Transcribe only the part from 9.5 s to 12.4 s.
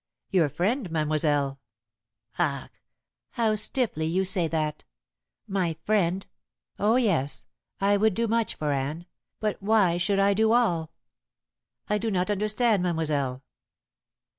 why should I do all?" "I do not